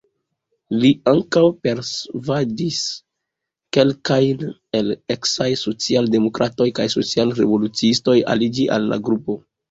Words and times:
Li 0.83 0.89
ankaŭ 1.09 1.41
persvadis 1.65 2.79
kelkajn 3.77 4.41
el 4.79 4.89
eksaj 5.15 5.49
social-demokratoj 5.65 6.67
kaj 6.79 6.87
social-revoluciistoj 6.95 8.15
aliĝi 8.37 8.65
al 8.79 8.89
la 8.95 8.99
grupo. 9.11 9.37